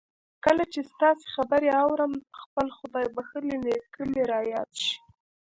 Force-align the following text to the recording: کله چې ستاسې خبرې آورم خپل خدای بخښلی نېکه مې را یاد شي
کله 0.45 0.63
چې 0.73 0.79
ستاسې 0.91 1.25
خبرې 1.35 1.69
آورم 1.83 2.13
خپل 2.41 2.67
خدای 2.77 3.05
بخښلی 3.15 3.55
نېکه 3.63 4.03
مې 4.11 4.23
را 4.31 4.41
یاد 4.53 4.69
شي 4.83 4.95